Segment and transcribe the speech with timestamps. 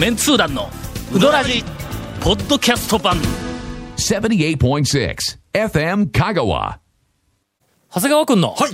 [0.00, 0.70] メンツー団の
[1.14, 1.62] ウドラジ
[2.22, 3.18] ポッドキャスト版
[3.98, 5.14] 78.6
[5.52, 6.78] FM Kagawa.
[7.94, 8.70] 長谷川君の、はい。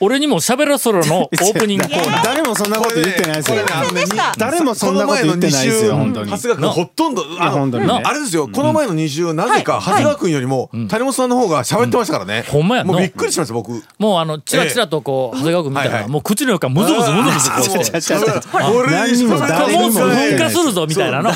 [0.00, 2.24] 俺にも喋らそろの オープニングコーナー。
[2.24, 3.56] 誰もそんなこと言ってないですよ。
[4.38, 6.30] 誰もそんなこと言ってないですよ、本当に。
[6.30, 8.02] 長谷川君ほとんど、あの本当にね。
[8.04, 12.44] あれですよ、この前の2週、なぜか長谷川君よりも、谷本さんの方が喋ってましたからね。
[12.48, 12.84] ほんまや。
[12.84, 13.72] なもうびっくりしました、僕。
[13.98, 17.84] もうあのチラチラとこう、長谷川君見たら、もう口の中ムズムズムズムズこうして。
[17.84, 21.30] ちゃちゃちゃちゃ俺何にも誰にも噴火するぞみたいなの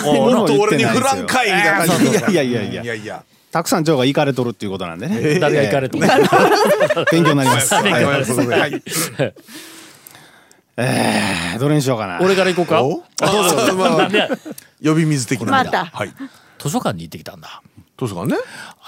[0.61, 2.33] 俺にフランかいみたいな感じで。
[2.33, 2.71] いやいやいや。
[2.71, 3.23] いやいやいや。
[3.53, 5.39] たくさん蝶が行かれとるっていうことなんでね。
[5.39, 6.07] 誰が行かれとる？
[7.13, 7.73] 勉強になります。
[7.77, 7.81] は
[8.67, 8.83] い
[10.79, 12.19] えーどれにしようかな。
[12.23, 12.81] 俺から行こうか？
[12.81, 14.09] どうぞまあ
[14.83, 15.53] 呼び水的な。
[15.53, 16.13] またはい。
[16.59, 17.63] 図書館に行ってきたんだ
[17.99, 18.37] どうですかね。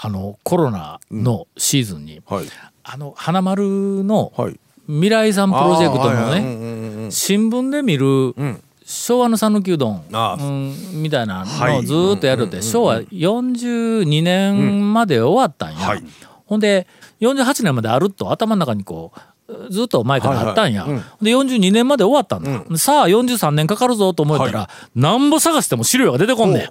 [0.01, 2.45] あのコロナのシーズンに、はい。
[2.83, 4.59] あの花丸のはい。
[4.87, 11.85] 未来さんプロジェクトのね、あーはいはいうんうんうん新聞で見る、ん昭和の讃岐うどん、うん、みたいなのをはい。
[11.85, 16.03] ずーっとやるって、昭和42年まで終わったんや、はい。
[16.45, 16.87] ほんで
[17.19, 19.11] 48年まであると頭の中にこ
[19.47, 21.25] うずっと前からあったんや、はいはい。
[21.25, 26.69] で42年まで終わったんだ、さあ43年かかるぞと思ったら、なんぼ探しても資料が出てこんねん。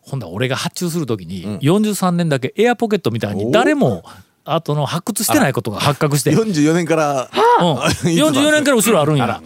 [0.00, 4.04] ほんだら俺が発注する時に43年だけエアポケットみたいに誰も
[4.44, 6.32] 後の発掘してないことが発覚して。
[6.32, 7.30] 44年から。
[7.60, 7.76] うん、
[8.10, 9.40] 44年から後ろあるんや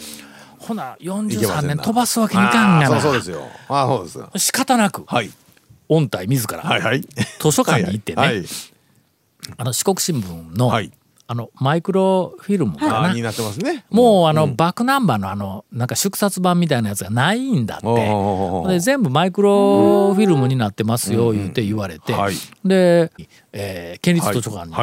[0.71, 3.01] ほな43年飛ばすわけにいかんがな。
[3.01, 3.43] そうそうですよ。
[3.69, 4.31] ああ、そうですよ。
[4.37, 5.31] 仕方なくはい。
[5.89, 7.01] 御体自ら、はいはい。
[7.41, 8.45] 図書館に行ってね、はい。
[9.57, 10.93] あの四国新聞の,、はい。
[11.27, 13.85] あのマイクロフィルムかな、ああ、になってますね。
[13.91, 18.69] もうあの、バックナンバーのあのなんか縮刷版みたいなやつがないんだって。
[18.69, 22.35] で全部マイクロフィルムになってますよ言って言われて、はい。
[22.65, 23.11] で、
[23.53, 24.75] えー県立図書館に、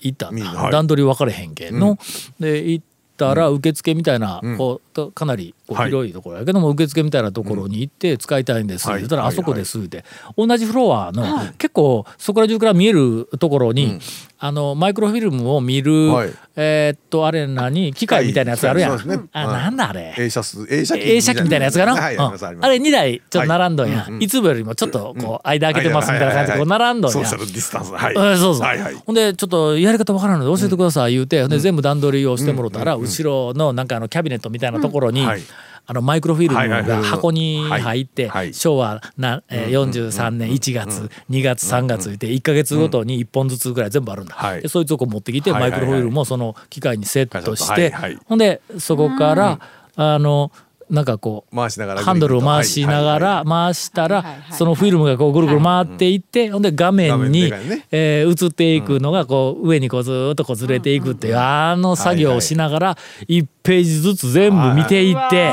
[0.00, 0.30] 行った。
[0.70, 1.98] 段取り分かれへんけんの、
[2.40, 2.84] で行っ
[3.18, 5.90] たら受付みたいな、こうとかなりこうはい。
[5.90, 9.00] 広いところやけども、受付みたいなところに行って使いたいんですってはい。
[9.00, 10.04] 言ったら、はいあそこですって、
[10.36, 11.22] 同じフロアの、
[11.58, 13.98] 結構そこら中から見えるところに、
[14.40, 16.30] あのマイクロフィルムを見る、はい。
[16.54, 19.28] えーっとあれ何機械みたいなやつあるやん、そうですね。
[19.32, 20.14] あうんなんだあれ。
[20.16, 21.42] 映写機。
[21.42, 21.78] みたいなやつ。
[21.78, 22.22] かな、はい、うん。
[22.22, 27.12] あれ2台ちょっと並んどんや、いつもよりもちょっとこう間開けてますみたいな感じでこう並んどんや。
[27.12, 27.92] ソーシャルディスタンス。
[27.92, 28.14] はい。
[28.14, 28.94] うんそうそう、はいはい。
[28.94, 35.42] ほんでちょっとやり方わからんので教えてください言うて、ほんで全部段取りをしてもろたら、後ろのなんかあのキャビネットみたいなところに、はい
[35.90, 44.60] あのマイクロフィルムが箱に入って、昭和な、えー、43年1月、2月3月言って1か月ごとに1本ずつぐらい全部あるんだ、はい。
[44.60, 47.94] でそいつをこう持ってきて、マイクロフィルムをその機械にセットして、
[48.26, 49.60] ほんでそこから、
[49.96, 50.52] あの
[50.90, 57.50] なんかこう回しながらハンドルを回しながら回したらそのフィルムがこうぐるぐる回っていってほんで画面画に
[57.90, 65.52] えー映っていくのがこう上にこうずーっとこうずれていくっていうあの作業をしながら1ページずつ全部見ていって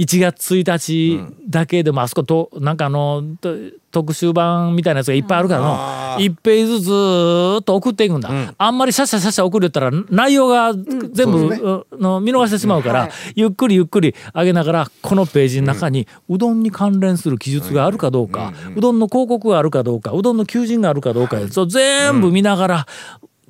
[0.00, 3.54] 1月1日だけでもあそことなんかあのと
[3.90, 5.76] 特集版みたいなやつがいっぱいあるからの
[6.18, 8.54] 1ページずつと送っていくんだ。
[8.56, 22.86] あんまりシャッシャッシャッシャ送るったら内容が全部うの見逃してしまうからゆっくりゆっくり上げながらこのページの中にうどんに関連する記述があるかどうかうどんの広告があるかどうかうどんの求人があるかどうかそう全部見ながら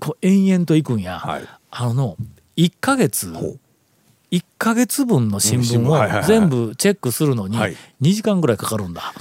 [0.00, 1.18] こう延々といくんや。
[1.20, 1.42] はい。
[1.70, 2.16] あの
[2.56, 3.32] 1ヶ月
[4.30, 7.76] 1ヶ月分の新聞を全部チェックするのにはい。
[8.00, 9.12] 2時間ぐらいかかるんだ。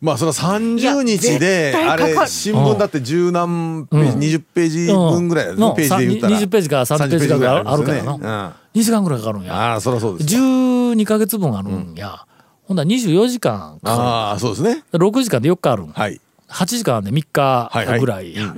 [0.00, 5.76] まあその30日であれ新聞だって十何ページ、20ページ分ぐらいだのね。
[5.76, 6.38] ページで言ったら。
[6.38, 8.54] 20ページか30ページかがあるから30な。
[8.74, 8.80] うん。
[8.80, 9.54] 2時間ぐらいかかるんや。
[9.54, 10.36] ああそりゃそうです。
[10.36, 12.26] 12ヶ月分あるんや。
[12.64, 14.82] ほんだら24時間かかああそうですね。
[14.92, 14.98] る。
[14.98, 15.88] 6時間で4日あるん。
[15.88, 16.20] はい。
[16.48, 18.00] 8時間で3日はいはい。
[18.00, 18.54] ぐらいや、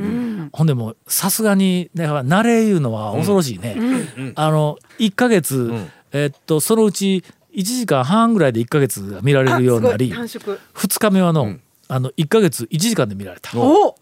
[0.53, 3.77] ほんでもうさすがにだから慣れいうのは恐ろしいね、
[4.35, 5.73] あの1ヶ月、
[6.13, 7.25] えっとそのうち
[7.55, 10.59] 1時間半ぐらいで1ヶ月が見られるようになり短縮。
[10.75, 11.57] 2日目はの,、
[11.89, 13.59] あの1ヶ月1時間で見られた。
[13.59, 13.97] お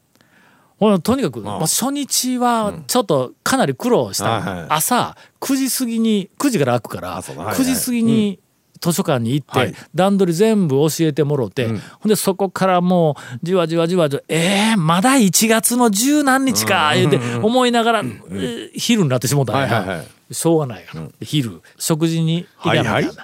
[0.77, 4.67] ほらとにかく、まあ、初日はちょっとかなり苦労した、はいはい。
[4.71, 7.43] 朝9時過ぎに9時から開くから、そうだ。
[7.45, 7.65] はいはい。
[7.65, 8.41] 9時過ぎに
[8.81, 9.75] 図書館に行って、はい。
[9.95, 11.79] 段取り全部教えてもろて、ほん
[12.09, 23.15] でそこからもうじわじわじわじわえー、まだ1月の十何日か言うて思いながら、えー昼になってしもうたんや、はいはいはいしょうがないから、昼食事に行かなきゃな、はいはい。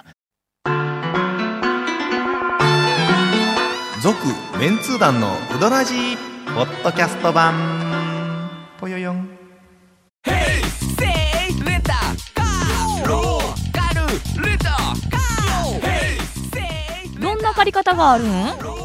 [4.01, 4.17] 続
[4.59, 6.17] メンツー団のウドラジー
[6.55, 8.49] ポッドキャスト版。
[8.79, 9.29] ぽよよん。
[17.19, 18.27] どんな借り方があるん？
[18.27, 18.31] ウ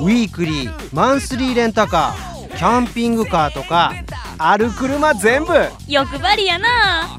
[0.09, 2.57] ィークリーマンスリーレンタカー。
[2.57, 3.93] キャンピングカーとか
[4.39, 5.53] ある車全部。
[5.89, 7.19] 欲張りやな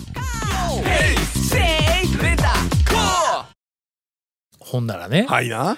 [4.68, 5.78] ほんならね、はいな。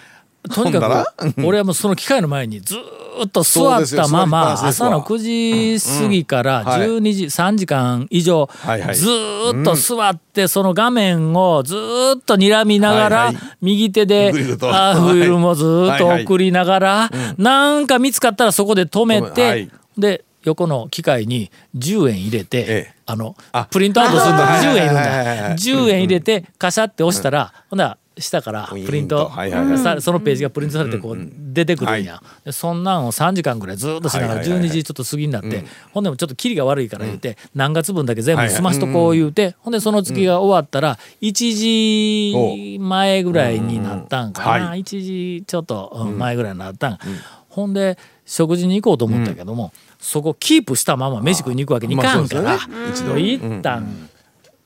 [0.54, 6.82] とにかく 俺はもうその機械の前にずーっと座ったまま朝の9時過ぎからはい。
[6.82, 8.50] 12時3時間以上
[8.94, 19.70] ずーっと座ってその画面をずーっと睨みながら右手でフィルムをずーっと送りながらなんか見つかったらそこで止めはてい。
[20.00, 22.94] で横の機械に10円入れてええ。
[23.06, 23.66] あのあ。
[23.70, 25.52] プリントアウトするのにあ10円いるんだ。
[25.52, 29.28] い10円入れてカシャって押したらほんなら下からプリント。
[29.28, 29.78] はいはいはい。
[29.78, 31.18] さそのページがプリントされてこう
[31.54, 34.70] 出てくるんや、でそんなんを3時間ぐらいずっとしながらはいはいはいはい。
[34.70, 41.32] 12時ちょっと過ぎになって、ほんでもちょっとキリが悪いから言うて、何月分だけ全部済ましとこう言うて、ほんでその月が終わったら1
[42.74, 44.60] 時前ぐらいになったんかな、う。
[44.60, 47.00] んは1時ちょっとうん前ぐらいになったん、
[47.50, 52.28] ほんで食事に行こうと思ったけども、そこキープしたまま飯食いに行くわけにいかん。
[52.28, 54.10] から、一度一旦、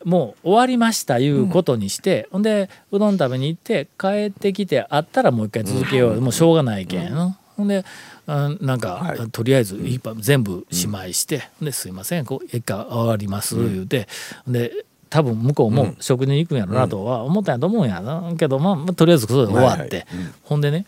[0.03, 7.85] もう終わりましたいうことにして、ほんでうどん食べに行って帰ってきてあったらもう一回続けよう、もうしょうがないけん、ほんで
[8.27, 14.07] うんなんか、とりあえず一杯全部しまいして「ほんですいませんこう一回終わります」言うて、
[14.47, 14.71] で
[15.09, 18.33] 多分向こうも食事に行くんやろなとは思ったんやと思うんやな。
[18.37, 20.07] けど、まあまあとりあえずそれで終わって、
[20.43, 20.85] ほんでね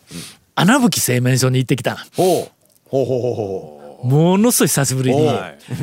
[0.56, 2.52] 穴吹製麺所に行ってきたほう。
[2.90, 3.85] ほうほうほうほう。
[4.04, 5.30] ものすごい久しぶりに。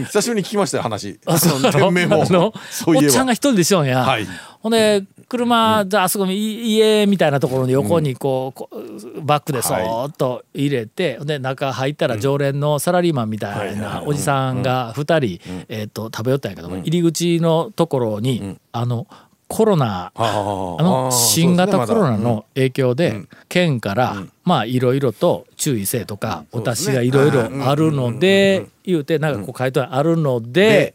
[0.07, 1.19] 久しぶりに聞きましたよ話。
[1.27, 1.61] あそう。
[1.61, 2.23] の 店名も。
[2.23, 2.53] あの
[2.87, 4.27] おっちゃんが一人でしょんや、はい。
[4.61, 19.07] ほんで車、じゃああそこ家みたいなところに横にこう,バックでそーっと入れて、で中入ったら常連のサラリーマンみたいなおじさんが2人、えー、と食べよったんやけども、入り口のところに、あの
[19.49, 23.21] コロナああの新型コロナの影響で
[23.51, 30.93] 県からまあいろいろと注意せえとかお達しがいろいろあるので言うてなんかこう書いてあるので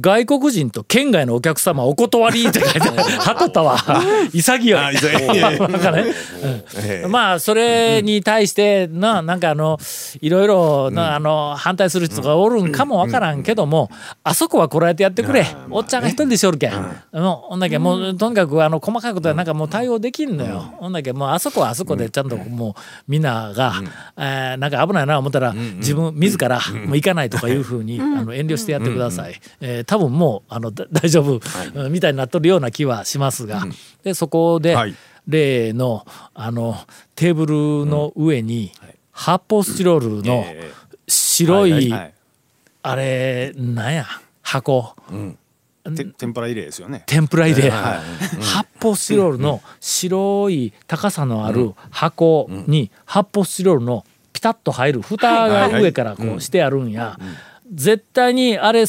[0.00, 3.32] 外国人と県外のお客様お断りって書いて は。
[3.32, 3.78] っとったわ
[4.32, 4.74] 潔い。
[5.40, 6.04] なんかね
[6.76, 7.08] ええ。
[7.08, 9.78] まあそれに対してななんかあの
[10.20, 13.88] いろいろなあの反対する人がおるんかもわからんけども
[14.24, 15.46] あそこはこらえてやってくれ。
[15.70, 16.72] おっちゃんが一人でしょるけん。
[17.12, 20.74] もうほんだけもうとにかくあの細かいことはなんかもう対応できんのよ。
[20.78, 23.74] ほんだけもうあそこはあそこでちゃんともうみんなが
[24.16, 29.40] えーなんか危ないな思ったら自分自らもう行かないとかいうふうにあの遠慮してやってください。
[29.60, 31.40] えー多分もうあのだ 大丈夫
[31.74, 33.64] うんみたいになっとるような気はしますが
[34.02, 34.94] でそこではい。
[35.26, 36.04] 例の
[36.34, 36.76] あの
[37.14, 38.72] テーブルの上に
[39.10, 40.44] 発泡スチロールの
[41.08, 42.14] 白いはい
[42.82, 44.04] あれなんや
[44.42, 44.94] 箱。
[45.96, 47.02] て天ぷら入れですよね。
[47.06, 47.70] 天ぷら入れ。
[47.70, 54.04] 発泡スチロールの白い高さのある箱に発泡スチロールの
[54.34, 57.18] ピタッと入る蓋が上からこうしてあるんや。
[57.72, 58.84] 絶対にあれ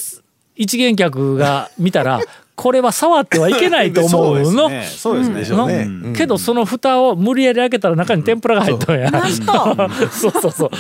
[0.56, 2.19] 一元客が見たら
[2.56, 4.69] これは触ってはいけないと思うの。
[4.69, 4.86] ね。
[4.86, 5.88] そうですね。
[6.16, 9.12] けどその蓋を無理やり開けたら中に天ぷらが入ったんや。
[9.30, 10.31] そう。
[10.42, 10.72] そうそう。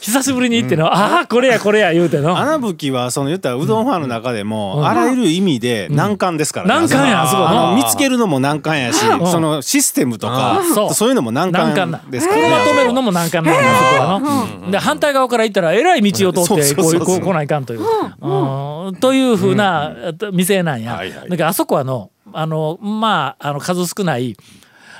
[0.00, 2.36] 久しぶりに行っての、ああこれやこれや言うての。
[2.38, 6.74] 穴吹きはその言ったらうどんファンの中でもあらゆる意味で難関ですからね。
[6.74, 7.48] 難関やあそこ。
[7.48, 9.26] あの見つけるのも難関やしん。
[9.26, 11.08] そのシステムとかそう。
[11.08, 12.48] いうのも難難関ですからね。
[12.64, 13.66] 車止めるのも難関なんやそ
[13.98, 14.20] こは
[14.64, 14.70] の。
[14.70, 17.80] で反対側から行ったらえらい道を通ってこそうこう来ないかんという。
[18.20, 18.96] うん。
[18.96, 19.92] というふうな
[20.32, 21.01] 店なんや。
[21.02, 21.28] はいはい。
[21.28, 24.36] だからあそこはのあのまああの数少ない。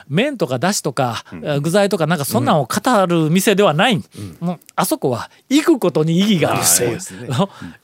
[0.09, 1.25] 麺とかだしとか、
[1.63, 4.03] 具材とかなんかそんなんを語る店ではない、
[4.41, 6.65] もうあそこは行くことに意義がある。
[6.65, 6.83] し、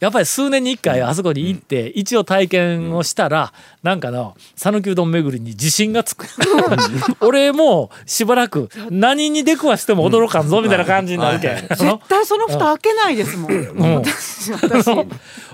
[0.00, 6.26] やっぱり数年に一回あそこに行って、一応体験をしたらなんかの讃岐うどん巡りに自信がつく。
[7.20, 14.02] 俺もうしばらく何に出くわしても驚かんぞみたいな感じになるけん、あの絶対その蓋開けないですもん。
[14.52, 15.06] うん私私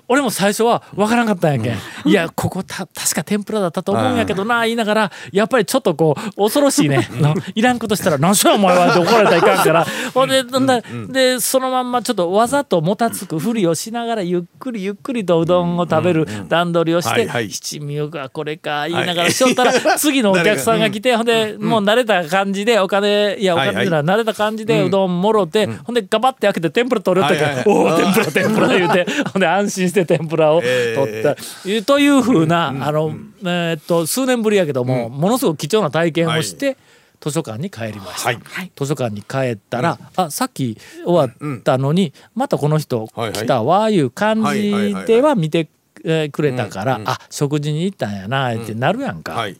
[0.08, 1.72] 俺も最初は分からんかったんやけ
[2.06, 7.08] ん、いやここた確か天ぷらだったと思うんやけどな言いながらやっぱりちょっとこう恐ろしいね。
[7.12, 9.86] のいらんことしたら「何しろお前は」って怒られたらいかんから。
[10.12, 10.66] ほんでなん。
[10.66, 31.36] だでそのまんまちょっとわざともたつくふりをしながらゆっくりゆっくりとうどんを食べる段取りをしてはいはい「七味がこれか」言いながらしよったら次のお客さんが来てほんでもう慣れた感じでお金いやお金っていうのは慣れた感じでうどんもろてほんでガバって開けて天ぷら取るっておお天ぷら天ぷら言うて ほんで安心して天ぷらを取った、
[31.84, 36.76] というふうな、あの、えーっと数年ぶりやけども、ものすごく貴重な体験をして、
[37.20, 38.70] 図書館に帰りました、はい。
[38.76, 45.68] 図書館に帰ったら、あさっき終わったのに、またこの人来たわいう感じでは見て
[46.04, 49.32] えーくれたから、あ食事に行ったんやなってなるやんか。
[49.32, 49.56] はい。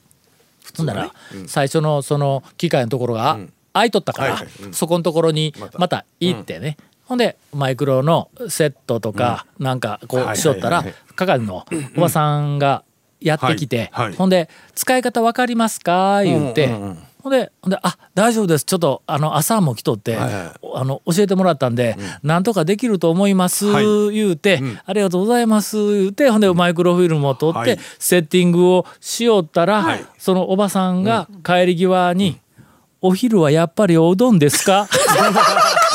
[0.77, 1.11] ほんなら、
[1.47, 3.39] 最初のその機械のところが
[3.73, 4.47] 開いとったから、はいはい。
[4.65, 4.73] うん。
[4.73, 5.79] そこのところにまた。
[5.79, 10.83] また行ってね、ほんでマイクロのセットとかなんかこはいうしとったら
[11.15, 12.83] 係のおばさんが
[13.21, 18.65] やってきて、ほんで「使い方わかりますか?」言うて、ほんでほんで「あ大丈夫です。
[18.65, 23.85] ちょっとあの朝も来とって、あの教えてもらったんで、なんとかできると思います」はい。
[24.13, 27.79] 言うて、ありがとうございます」言うてほんでマイクロフィルムを取って、はい。
[27.99, 32.39] セッティングをしよったら、そのおばさんが帰り際に
[33.01, 34.87] 「お昼はやっぱりおうどんですか?」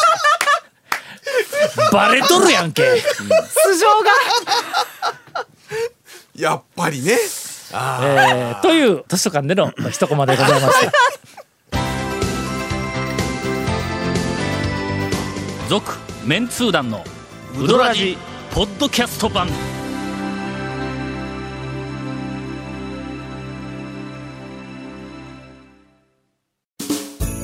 [1.93, 2.83] バレとるやんけ。
[3.01, 4.11] 素性が
[6.35, 7.13] やっぱりね
[7.73, 10.93] えーという図書館での一コマでございました。
[15.69, 15.93] 続
[16.25, 17.05] メンツー団の
[17.57, 18.17] ウドラジ
[18.53, 19.49] ポッドキャスト版。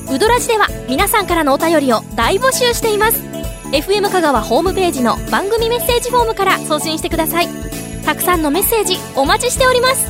[0.08, 3.25] ウドラジでは皆さんからのお便りを大募集しています
[3.72, 7.48] FM 香川ホームページの番組メッセージフォームから送信してください。
[8.04, 10.06] たくさんのメッセージお待ちしております。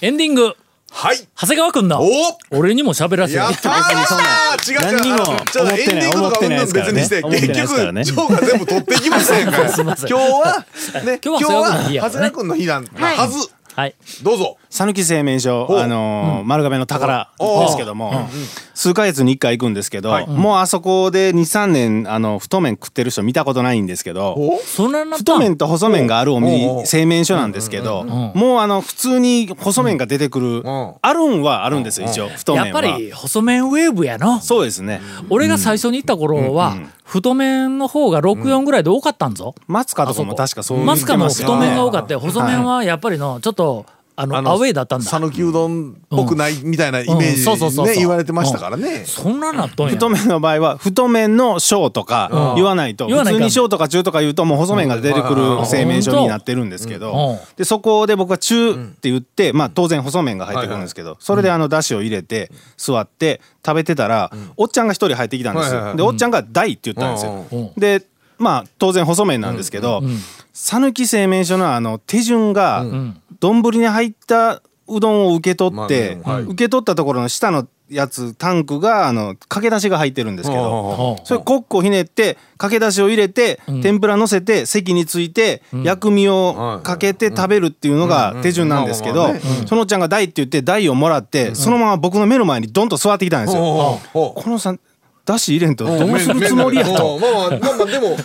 [0.00, 0.54] エンディング。
[0.92, 1.16] はい。
[1.36, 2.08] 長谷川くんのお。
[2.52, 3.38] 俺にも喋らせて。
[3.38, 4.72] やったー。
[4.72, 4.92] 違う違う。
[4.98, 5.16] 何にも。
[5.16, 8.04] あのちょっとエンディングとかうんぬん別にして思ってない結局ですからね。
[8.04, 9.58] ジョーが全部取っていきませんから。
[9.66, 10.64] 今日は
[11.04, 13.48] ね今日は長谷川君の日なんはず。
[13.74, 13.94] はい。
[14.22, 18.28] どうぞ讃岐製麺所あのー丸亀の宝ですけども
[18.74, 20.26] 数ヶ月に1回行くんですけど、はい。
[20.28, 26.86] もうあそこで23年あの太麺食ってる人見たことないんですけど太麺と細麺があるお店う。
[26.86, 30.94] 製麺所なんですけどもうあの普通に細麺が出てくるん。
[31.02, 34.40] あるんはあるんですよ一応太やっぱり細麺ウェーブやの。
[34.40, 35.00] そうですね。
[35.28, 39.54] 俺が最初に行った頃は、太麺の方が64ぐらいで多かったんぞ。
[39.66, 42.20] 松川とかも確かそう言ってマスカも太麺が多かったよ。
[42.20, 43.84] 細麺はやっぱりのちょっと
[44.16, 45.06] あのあのアウェイだったんだ。
[45.08, 49.04] 讃岐うどんっぽくないみたいなイメージね言われてましたからね。
[49.06, 49.94] そんななっとんや。
[49.94, 57.00] 太麺の場合は太麺の小とか言わないと普通に小とか中とか言うともう細麺が出てくる製麺所になってるんですけうん。
[57.00, 65.90] どでそこで僕は中って言ってまあ当然細麺が入ってくるんですけどそれであのだしを入れて座って食べてたらおっちゃんが一人入ってきたんですはいはいはい。
[65.92, 67.46] よでおっちゃんが「大」って言ったんですよ。
[67.50, 67.72] うん。
[67.80, 68.02] で
[68.40, 70.02] まあ当然細麺なんですけど
[70.52, 72.84] 讃岐製麺所のあの手順が
[73.38, 89.28] 丼に入ったうどんを受け取って受け取ったところの下のやつタンクがあのかけだしが入ってるんですけどうんそれコックをひねってかけだしを入れて天ぷら乗せて席について薬味をかけて食べるっていうのが手順なんですけど
[89.66, 94.00] そのちゃんが台って言って台をもらってそのまま僕の目の前にドンと座ってきたんですよ。
[94.12, 94.80] このさん
[95.30, 97.18] だし入れんとどうするつもりやと。
[97.18, 98.16] まあまあまあまあでも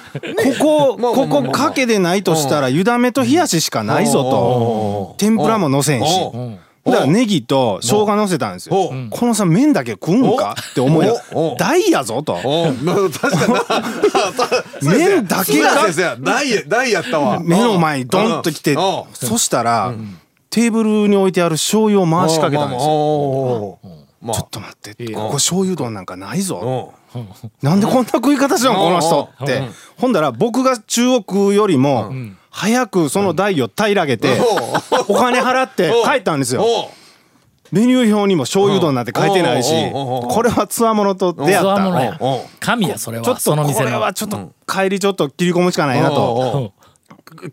[0.60, 5.16] ここここかけでないとしたら湯だめと冷やししかないぞと。
[5.18, 6.32] 天ぷらものせんし。
[6.86, 11.08] だからネギと生姜のせたんですおよこのさ麺だけ食うんかって思い
[11.58, 12.38] 大やぞと。
[14.84, 15.88] 麺だけが
[16.20, 17.40] 大や大やったわ。
[17.40, 18.78] 目の前にドンと来て
[19.14, 19.96] そしたら
[20.52, 22.92] テーブルに置いてある醤油を回しかけたんですよ。
[22.92, 23.80] よ
[24.26, 24.36] まあ。
[24.38, 25.14] ちょっと待って。
[25.14, 26.94] ここ醤油丼なんかないぞ。
[27.14, 29.30] うなんでこんな食い方してんのこの人。
[29.40, 29.46] うん。
[29.46, 29.64] って。
[29.98, 32.12] ほんだら僕が中国よりも
[32.50, 34.30] 早くその台を平らげて
[35.08, 36.66] お金払って帰ったんですよ。
[37.72, 42.20] メニュー表にも醤油丼なんて書いてないしこれはつわものと出会った。
[42.60, 46.74] 神やそれちょっとこれはちょっと帰りちょっと切り込むしかないなと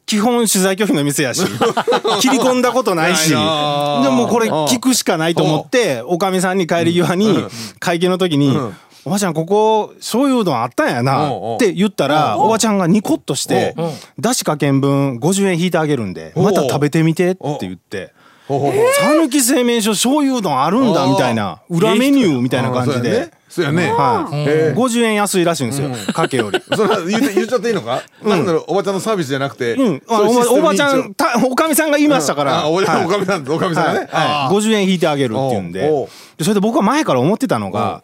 [0.07, 1.43] 基本取材拒否の店やし
[2.21, 7.45] 切り込んだことないしでもこれ聞くしかないと思っておかみさんに帰り際に
[7.79, 8.57] 会計の時に
[9.05, 13.75] 「おばちゃんここ醤油うどんあったんやな」って言ったらおばちゃんがニコッとして
[14.19, 18.13] 「だしかけん分50円引いてあげるんでまた食べてみて」って言って。
[18.49, 21.63] 讃岐製麺所醤油うどんあるんだみたいな。
[21.71, 23.93] 裏メニューみたいな感じで、そうやね。
[23.93, 24.37] はい。
[24.37, 25.91] へえ50円安いらしいんですよ。
[26.13, 26.61] かけより。
[26.75, 28.03] それは言って言っちゃっていいのか？
[28.25, 28.45] なん。
[28.45, 29.77] だろうおばちゃんのサービスじゃなくて。
[30.09, 33.07] おばちゃにんたおかみさんが言いましたから、あおばちゃんはい。
[33.07, 33.99] おかみさんおかみさんがね。
[33.99, 34.09] はい。
[34.09, 36.09] はい、50円引いてあげるっていうんで。
[36.41, 38.03] それで僕は前から思ってたのが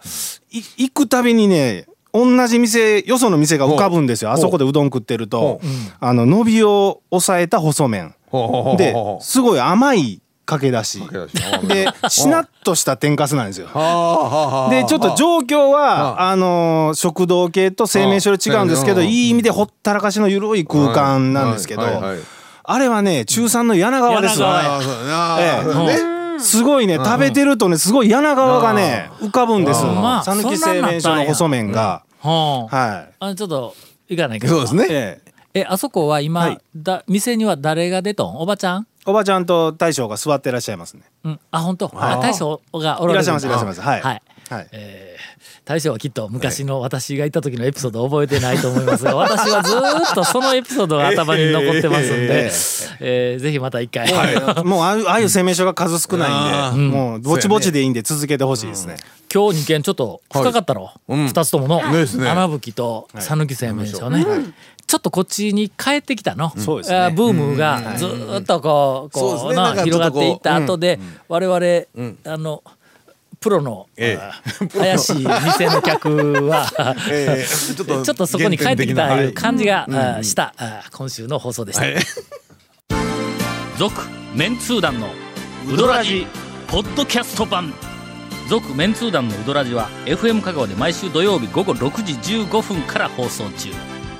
[0.52, 4.30] い行くたびにね同じ店よその店が浮かぶんですよ。
[4.30, 5.60] あそこでうどん食ってると。
[5.98, 8.14] あの伸びを抑えた細麺。
[8.76, 11.02] ですごい甘いかけだし。
[11.06, 11.32] けだし。
[11.52, 13.66] あでしなっとした天かすなんですよ。
[14.70, 16.34] でちょっと状況はあ。
[16.34, 22.18] のー食堂系と製麺所で違うんですけどうんいい意味でほったらかしの緩い空間なんですけどはいはいはい。
[22.64, 24.48] あれはね中3の柳川ですよ
[26.38, 32.02] すごいね食べてるとねすごい柳川がね浮かぶんですまあ讃岐製麺所の細麺が。
[32.20, 33.34] はあはあ。
[33.34, 33.74] ちょっと
[34.08, 34.54] 行かないけど。
[34.54, 34.84] そうですね。
[34.84, 35.20] いえ
[35.54, 35.60] え。
[35.60, 36.58] えあそこは今、はい。
[36.76, 38.36] だ店には誰が出とん？
[38.38, 38.86] おばちゃん？
[39.08, 41.02] おばちゃんと大将が座ってらっしゃいますね。
[41.24, 41.40] うん。
[41.50, 41.90] あ本当？
[41.94, 43.80] あ大将がおられるいらっしゃいますいらっしゃいます。
[43.80, 44.00] はい。
[44.02, 44.22] はい。
[44.50, 44.68] はい。
[44.72, 45.18] えー
[45.68, 52.50] 大将はきっと昔の私がいた時のエピソードを覚えてないと思いますが 私はずーっとそのエピソードが頭に残ってますんで、
[53.00, 53.42] えー。
[53.42, 54.10] ぜひまた一回、
[54.64, 58.96] もうああいうああいう声明書が数少ないんで、もうぼちぼちでいいんで続けてほしいですね。
[59.30, 62.30] 今日2件ちょっと深かったろ、二つとものですね。
[62.30, 64.24] 穴吹きと讃岐製麺所ね、
[64.88, 67.12] ちょっとこっちに帰ってきたの、そうですね。
[67.14, 69.82] ブームがずーっとこう,、こうね。
[69.84, 72.64] 広がっていった後で、我々、あの
[73.38, 76.66] プロの、えあー怪しい店の客は、
[77.12, 80.54] えーちょっと ちょっとそこに帰ってきたいう感じが、あーした、
[80.90, 81.84] 今週の放送でした。
[83.78, 83.94] 続、
[84.34, 85.08] メンツー団の
[85.70, 86.26] ウドラジ
[86.66, 87.74] ポッドキャスト版。
[88.48, 93.68] 続メンツー団のウドラジは FM 香川で毎週土曜日午後6時15分から放送中